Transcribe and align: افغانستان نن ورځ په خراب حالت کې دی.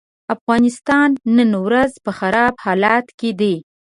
افغانستان 0.35 1.09
نن 1.35 1.51
ورځ 1.65 1.91
په 2.05 2.11
خراب 2.19 2.53
حالت 2.63 3.05
کې 3.19 3.29
دی. 3.39 3.55